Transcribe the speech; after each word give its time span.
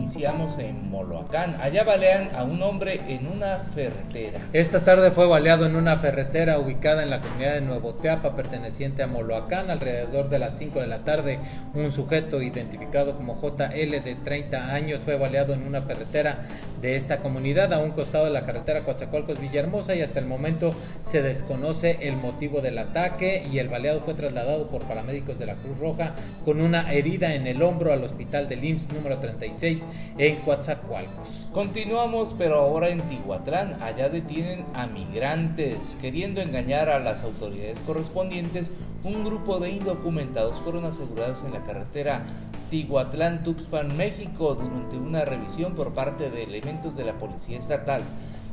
iniciamos 0.00 0.58
en 0.58 0.88
Moloacán. 0.90 1.56
Allá 1.60 1.84
balean 1.84 2.30
a 2.34 2.44
un 2.44 2.62
hombre 2.62 3.02
en 3.08 3.26
una 3.26 3.58
ferretera. 3.58 4.40
Esta 4.54 4.80
tarde 4.80 5.10
fue 5.10 5.26
baleado 5.26 5.66
en 5.66 5.76
una 5.76 5.98
ferretera 5.98 6.58
ubicada 6.58 7.02
en 7.02 7.10
la 7.10 7.20
comunidad 7.20 7.54
de 7.54 7.60
Nuevo 7.60 7.92
Teapa, 7.92 8.34
perteneciente 8.34 9.02
a 9.02 9.06
Moloacán. 9.06 9.68
Alrededor 9.68 10.30
de 10.30 10.38
las 10.38 10.56
5 10.56 10.80
de 10.80 10.86
la 10.86 11.00
tarde, 11.00 11.38
un 11.74 11.92
sujeto 11.92 12.40
identificado 12.40 13.14
como 13.14 13.38
JL 13.38 14.02
de 14.02 14.16
30 14.24 14.72
años 14.72 15.00
fue 15.04 15.16
baleado 15.16 15.52
en 15.52 15.64
una 15.64 15.82
ferretera 15.82 16.46
de 16.80 16.96
esta 16.96 17.18
comunidad 17.18 17.74
a 17.74 17.78
un 17.78 17.90
costado 17.90 18.24
de 18.24 18.30
la 18.30 18.42
carretera 18.42 18.84
Coatzacoalcos-Villahermosa 18.84 19.94
y 19.96 20.00
hasta 20.00 20.18
el 20.18 20.24
momento 20.24 20.74
se 21.02 21.20
desconoce 21.20 21.98
el 22.08 22.16
motivo 22.16 22.62
del 22.62 22.78
ataque 22.78 23.46
y 23.52 23.58
el 23.58 23.68
baleado 23.68 24.00
fue 24.00 24.14
trasladado 24.14 24.68
por 24.68 24.84
paramédicos 24.84 25.38
de 25.38 25.44
la 25.44 25.56
Cruz 25.56 25.78
Roja 25.78 26.14
con 26.42 26.62
una 26.62 26.90
herida 26.90 27.34
en 27.34 27.46
el 27.46 27.62
hombro 27.62 27.92
al 27.92 28.02
hospital 28.02 28.48
del 28.48 28.64
IMSS 28.64 28.92
número 28.94 29.18
36 29.18 29.84
en 30.18 30.36
Coatzacoalcos. 30.36 31.48
Continuamos, 31.52 32.34
pero 32.36 32.60
ahora 32.60 32.90
en 32.90 33.02
Tihuatlán. 33.08 33.82
Allá 33.82 34.08
detienen 34.08 34.64
a 34.74 34.86
migrantes. 34.86 35.96
Queriendo 36.00 36.40
engañar 36.40 36.88
a 36.88 36.98
las 36.98 37.24
autoridades 37.24 37.82
correspondientes, 37.82 38.70
un 39.04 39.24
grupo 39.24 39.58
de 39.58 39.70
indocumentados 39.70 40.58
fueron 40.60 40.84
asegurados 40.84 41.44
en 41.44 41.52
la 41.52 41.60
carretera 41.60 42.22
Tihuatlán, 42.70 43.42
Tuxpan, 43.42 43.96
México, 43.96 44.54
durante 44.54 44.96
una 44.96 45.24
revisión 45.24 45.74
por 45.74 45.92
parte 45.92 46.30
de 46.30 46.44
elementos 46.44 46.96
de 46.96 47.04
la 47.04 47.14
Policía 47.14 47.58
Estatal. 47.58 48.02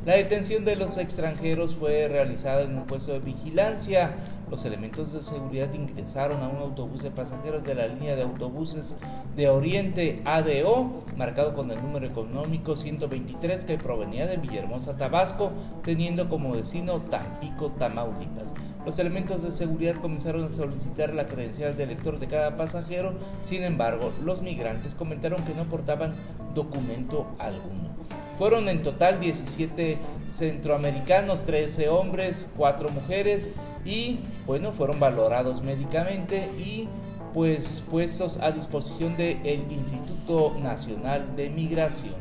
La 0.08 0.14
detención 0.14 0.64
de 0.64 0.74
los 0.74 0.96
extranjeros 0.96 1.74
fue 1.74 2.08
realizada 2.08 2.62
en 2.62 2.78
un 2.78 2.86
puesto 2.86 3.12
de 3.12 3.18
vigilancia. 3.18 4.12
Los 4.50 4.64
elementos 4.64 5.12
de 5.12 5.20
seguridad 5.20 5.70
ingresaron 5.74 6.42
a 6.42 6.48
un 6.48 6.62
autobús 6.62 7.02
de 7.02 7.10
pasajeros 7.10 7.64
de 7.64 7.74
la 7.74 7.88
línea 7.88 8.16
de 8.16 8.22
autobuses 8.22 8.96
de 9.36 9.50
Oriente 9.50 10.22
ADO, 10.24 11.02
marcado 11.18 11.52
con 11.52 11.70
el 11.70 11.82
número 11.82 12.06
económico 12.06 12.74
123 12.74 13.66
que 13.66 13.76
provenía 13.76 14.26
de 14.26 14.38
Villahermosa, 14.38 14.96
Tabasco, 14.96 15.52
teniendo 15.84 16.30
como 16.30 16.56
destino 16.56 17.02
Tampico, 17.02 17.72
Tamaulipas. 17.72 18.54
Los 18.86 18.98
elementos 18.98 19.42
de 19.42 19.50
seguridad 19.50 19.96
comenzaron 19.96 20.42
a 20.42 20.48
solicitar 20.48 21.12
la 21.12 21.26
credencial 21.26 21.76
del 21.76 21.90
lector 21.90 22.18
de 22.18 22.28
cada 22.28 22.56
pasajero, 22.56 23.12
sin 23.44 23.62
embargo, 23.62 24.14
los 24.24 24.40
migrantes 24.40 24.94
comentaron 24.94 25.44
que 25.44 25.52
no 25.52 25.68
portaban 25.68 26.14
documento 26.54 27.26
alguno. 27.38 28.17
Fueron 28.38 28.68
en 28.68 28.82
total 28.82 29.18
17 29.18 29.98
centroamericanos, 30.28 31.44
13 31.44 31.88
hombres, 31.88 32.48
4 32.56 32.88
mujeres 32.90 33.50
y 33.84 34.20
bueno, 34.46 34.70
fueron 34.70 35.00
valorados 35.00 35.60
médicamente 35.62 36.48
y 36.56 36.88
pues 37.34 37.84
puestos 37.90 38.38
a 38.38 38.52
disposición 38.52 39.16
del 39.16 39.66
Instituto 39.70 40.56
Nacional 40.62 41.34
de 41.36 41.50
Migración. 41.50 42.14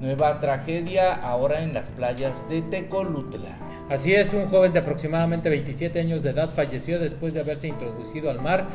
Nueva 0.00 0.40
tragedia 0.40 1.14
ahora 1.14 1.62
en 1.62 1.72
las 1.72 1.88
playas 1.90 2.48
de 2.48 2.60
Tecolutla. 2.62 3.56
Así 3.88 4.14
es, 4.14 4.34
un 4.34 4.46
joven 4.48 4.72
de 4.72 4.80
aproximadamente 4.80 5.48
27 5.48 6.00
años 6.00 6.24
de 6.24 6.30
edad 6.30 6.50
falleció 6.50 6.98
después 6.98 7.34
de 7.34 7.40
haberse 7.40 7.68
introducido 7.68 8.30
al 8.30 8.42
mar. 8.42 8.66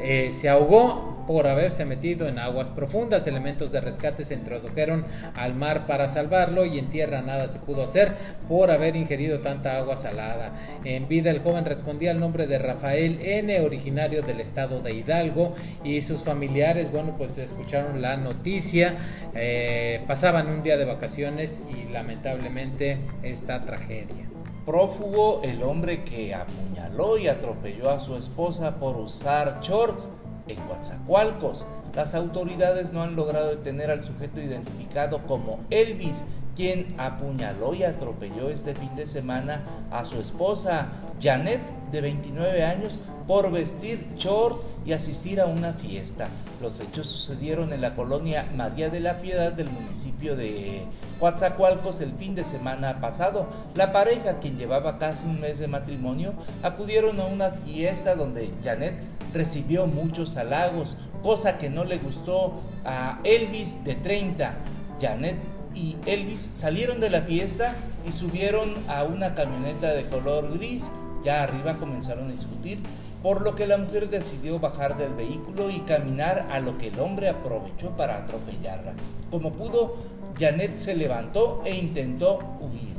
Eh, 0.00 0.30
se 0.30 0.48
ahogó 0.48 1.19
por 1.30 1.46
haberse 1.46 1.84
metido 1.84 2.26
en 2.26 2.40
aguas 2.40 2.70
profundas. 2.70 3.24
Elementos 3.28 3.70
de 3.70 3.80
rescate 3.80 4.24
se 4.24 4.34
introdujeron 4.34 5.04
al 5.36 5.54
mar 5.54 5.86
para 5.86 6.08
salvarlo 6.08 6.66
y 6.66 6.76
en 6.76 6.90
tierra 6.90 7.22
nada 7.22 7.46
se 7.46 7.60
pudo 7.60 7.84
hacer 7.84 8.16
por 8.48 8.72
haber 8.72 8.96
ingerido 8.96 9.38
tanta 9.38 9.76
agua 9.76 9.94
salada. 9.94 10.50
En 10.82 11.06
vida 11.06 11.30
el 11.30 11.38
joven 11.38 11.64
respondía 11.64 12.10
al 12.10 12.18
nombre 12.18 12.48
de 12.48 12.58
Rafael 12.58 13.20
N, 13.22 13.60
originario 13.60 14.22
del 14.22 14.40
estado 14.40 14.80
de 14.80 14.92
Hidalgo 14.92 15.54
y 15.84 16.00
sus 16.00 16.22
familiares, 16.22 16.90
bueno, 16.90 17.14
pues 17.16 17.38
escucharon 17.38 18.02
la 18.02 18.16
noticia, 18.16 18.96
eh, 19.32 20.02
pasaban 20.08 20.48
un 20.48 20.64
día 20.64 20.76
de 20.78 20.84
vacaciones 20.84 21.62
y 21.70 21.92
lamentablemente 21.92 22.98
esta 23.22 23.64
tragedia. 23.64 24.26
Prófugo 24.66 25.42
el 25.44 25.62
hombre 25.62 26.02
que 26.02 26.34
apuñaló 26.34 27.18
y 27.18 27.28
atropelló 27.28 27.88
a 27.88 28.00
su 28.00 28.16
esposa 28.16 28.80
por 28.80 28.96
usar 28.96 29.60
shorts 29.62 30.08
en 30.50 30.60
Coatzacoalcos. 30.66 31.66
Las 31.94 32.14
autoridades 32.14 32.92
no 32.92 33.02
han 33.02 33.16
logrado 33.16 33.48
detener 33.48 33.90
al 33.90 34.04
sujeto 34.04 34.40
identificado 34.40 35.26
como 35.26 35.60
Elvis, 35.70 36.24
quien 36.56 36.94
apuñaló 36.98 37.74
y 37.74 37.84
atropelló 37.84 38.50
este 38.50 38.74
fin 38.74 38.94
de 38.94 39.06
semana 39.06 39.62
a 39.90 40.04
su 40.04 40.20
esposa 40.20 40.88
Janet, 41.20 41.60
de 41.90 42.00
29 42.00 42.64
años, 42.64 42.98
por 43.26 43.50
vestir 43.50 44.06
short 44.16 44.60
y 44.86 44.92
asistir 44.92 45.40
a 45.40 45.46
una 45.46 45.72
fiesta. 45.72 46.28
Los 46.60 46.80
hechos 46.80 47.06
sucedieron 47.06 47.72
en 47.72 47.80
la 47.80 47.94
colonia 47.94 48.46
María 48.54 48.90
de 48.90 49.00
la 49.00 49.18
Piedad 49.18 49.52
del 49.52 49.70
municipio 49.70 50.36
de 50.36 50.82
Coatzacoalcos 51.18 52.00
el 52.00 52.12
fin 52.12 52.34
de 52.34 52.44
semana 52.44 53.00
pasado. 53.00 53.46
La 53.74 53.92
pareja, 53.92 54.38
quien 54.40 54.58
llevaba 54.58 54.98
casi 54.98 55.24
un 55.24 55.40
mes 55.40 55.58
de 55.58 55.68
matrimonio, 55.68 56.34
acudieron 56.62 57.20
a 57.20 57.24
una 57.24 57.50
fiesta 57.50 58.14
donde 58.14 58.52
Janet 58.62 58.94
recibió 59.32 59.86
muchos 59.86 60.36
halagos, 60.36 60.96
cosa 61.22 61.58
que 61.58 61.70
no 61.70 61.84
le 61.84 61.98
gustó 61.98 62.60
a 62.84 63.18
Elvis 63.24 63.84
de 63.84 63.94
30. 63.94 64.54
Janet 65.00 65.36
y 65.74 65.96
Elvis 66.06 66.50
salieron 66.52 67.00
de 67.00 67.10
la 67.10 67.22
fiesta 67.22 67.74
y 68.06 68.12
subieron 68.12 68.74
a 68.88 69.04
una 69.04 69.34
camioneta 69.34 69.88
de 69.88 70.04
color 70.04 70.52
gris 70.58 70.90
ya 71.22 71.42
arriba 71.42 71.76
comenzaron 71.76 72.28
a 72.28 72.32
discutir, 72.32 72.78
por 73.22 73.42
lo 73.42 73.54
que 73.54 73.66
la 73.66 73.76
mujer 73.76 74.08
decidió 74.08 74.58
bajar 74.58 74.96
del 74.96 75.12
vehículo 75.12 75.70
y 75.70 75.80
caminar 75.80 76.48
a 76.50 76.60
lo 76.60 76.78
que 76.78 76.88
el 76.88 76.98
hombre 76.98 77.28
aprovechó 77.28 77.90
para 77.90 78.16
atropellarla. 78.16 78.94
Como 79.30 79.52
pudo, 79.52 79.96
Janet 80.38 80.78
se 80.78 80.94
levantó 80.94 81.62
e 81.64 81.74
intentó 81.74 82.38
huir. 82.60 82.89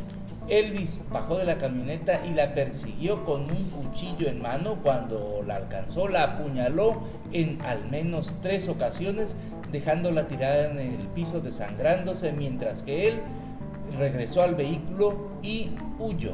Elvis 0.47 1.05
bajó 1.11 1.37
de 1.37 1.45
la 1.45 1.57
camioneta 1.57 2.25
y 2.25 2.33
la 2.33 2.53
persiguió 2.53 3.23
con 3.23 3.41
un 3.41 3.69
cuchillo 3.69 4.27
en 4.27 4.41
mano. 4.41 4.75
Cuando 4.83 5.43
la 5.45 5.55
alcanzó, 5.55 6.07
la 6.07 6.23
apuñaló 6.23 7.01
en 7.31 7.61
al 7.61 7.89
menos 7.89 8.37
tres 8.41 8.67
ocasiones, 8.67 9.35
dejándola 9.71 10.27
tirada 10.27 10.71
en 10.71 10.79
el 10.79 11.07
piso 11.15 11.39
desangrándose, 11.39 12.33
mientras 12.33 12.83
que 12.83 13.07
él 13.07 13.21
regresó 13.97 14.41
al 14.41 14.55
vehículo 14.55 15.29
y 15.41 15.71
huyó 15.99 16.33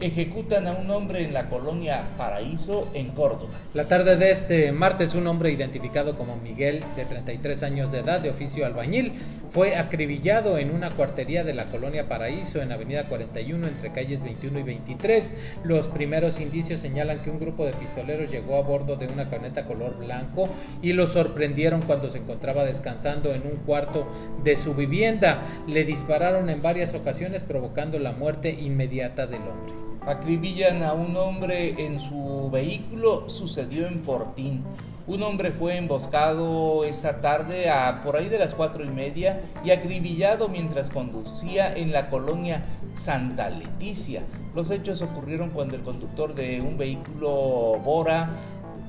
ejecutan 0.00 0.66
a 0.66 0.72
un 0.72 0.90
hombre 0.90 1.24
en 1.24 1.34
la 1.34 1.48
colonia 1.48 2.04
Paraíso, 2.16 2.88
en 2.94 3.08
Córdoba. 3.08 3.52
La 3.74 3.86
tarde 3.86 4.16
de 4.16 4.30
este 4.30 4.70
martes, 4.72 5.14
un 5.14 5.26
hombre 5.26 5.50
identificado 5.50 6.16
como 6.16 6.36
Miguel, 6.36 6.84
de 6.96 7.04
33 7.04 7.62
años 7.64 7.90
de 7.90 7.98
edad, 7.98 8.20
de 8.20 8.30
oficio 8.30 8.64
albañil, 8.64 9.12
fue 9.50 9.76
acribillado 9.76 10.58
en 10.58 10.70
una 10.70 10.90
cuartería 10.90 11.42
de 11.42 11.54
la 11.54 11.66
colonia 11.66 12.08
Paraíso, 12.08 12.62
en 12.62 12.70
Avenida 12.70 13.04
41, 13.04 13.66
entre 13.66 13.92
calles 13.92 14.22
21 14.22 14.60
y 14.60 14.62
23. 14.62 15.34
Los 15.64 15.88
primeros 15.88 16.40
indicios 16.40 16.80
señalan 16.80 17.22
que 17.22 17.30
un 17.30 17.40
grupo 17.40 17.66
de 17.66 17.72
pistoleros 17.72 18.30
llegó 18.30 18.56
a 18.56 18.62
bordo 18.62 18.96
de 18.96 19.08
una 19.08 19.28
camioneta 19.28 19.64
color 19.64 19.98
blanco 19.98 20.48
y 20.80 20.92
lo 20.92 21.06
sorprendieron 21.06 21.82
cuando 21.82 22.10
se 22.10 22.18
encontraba 22.18 22.64
descansando 22.64 23.34
en 23.34 23.42
un 23.42 23.56
cuarto 23.66 24.06
de 24.44 24.56
su 24.56 24.74
vivienda. 24.74 25.42
Le 25.66 25.84
dispararon 25.84 26.50
en 26.50 26.62
varias 26.62 26.94
ocasiones, 26.94 27.42
provocando 27.42 27.98
la 27.98 28.12
muerte 28.12 28.50
inmediata 28.50 29.26
del 29.26 29.42
hombre 29.42 29.87
acribillan 30.08 30.82
a 30.82 30.94
un 30.94 31.16
hombre 31.16 31.84
en 31.84 32.00
su 32.00 32.48
vehículo, 32.50 33.28
sucedió 33.28 33.86
en 33.86 34.00
Fortín. 34.00 34.64
Un 35.06 35.22
hombre 35.22 35.52
fue 35.52 35.76
emboscado 35.76 36.84
esta 36.84 37.20
tarde 37.20 37.70
a 37.70 38.02
por 38.02 38.16
ahí 38.16 38.28
de 38.28 38.38
las 38.38 38.54
cuatro 38.54 38.84
y 38.84 38.88
media 38.88 39.40
y 39.64 39.70
acribillado 39.70 40.48
mientras 40.48 40.90
conducía 40.90 41.74
en 41.74 41.92
la 41.92 42.10
colonia 42.10 42.64
Santa 42.94 43.48
Leticia. 43.48 44.22
Los 44.54 44.70
hechos 44.70 45.00
ocurrieron 45.00 45.50
cuando 45.50 45.76
el 45.76 45.82
conductor 45.82 46.34
de 46.34 46.60
un 46.60 46.76
vehículo 46.76 47.78
Bora 47.82 48.28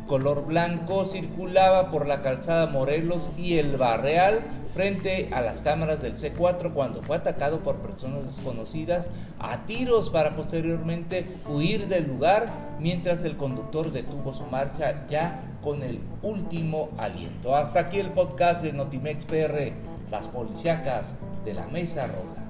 color 0.09 0.43
blanco 0.43 1.05
circulaba 1.05 1.91
por 1.91 2.07
la 2.07 2.23
calzada 2.23 2.65
Morelos 2.65 3.29
y 3.37 3.59
el 3.59 3.77
Barreal 3.77 4.41
frente 4.73 5.29
a 5.31 5.41
las 5.41 5.61
cámaras 5.61 6.01
del 6.01 6.17
C4 6.17 6.73
cuando 6.73 7.03
fue 7.03 7.17
atacado 7.17 7.59
por 7.59 7.75
personas 7.75 8.25
desconocidas 8.25 9.11
a 9.39 9.67
tiros 9.67 10.09
para 10.09 10.35
posteriormente 10.35 11.27
huir 11.47 11.87
del 11.87 12.07
lugar 12.07 12.49
mientras 12.79 13.23
el 13.23 13.37
conductor 13.37 13.91
detuvo 13.91 14.33
su 14.33 14.45
marcha 14.47 15.05
ya 15.07 15.41
con 15.63 15.83
el 15.83 15.99
último 16.23 16.89
aliento. 16.97 17.55
Hasta 17.55 17.81
aquí 17.81 17.99
el 17.99 18.09
podcast 18.09 18.63
de 18.63 18.73
Notimex 18.73 19.25
PR, 19.25 19.73
las 20.09 20.27
policíacas 20.27 21.19
de 21.45 21.53
la 21.53 21.67
Mesa 21.67 22.07
Roja. 22.07 22.48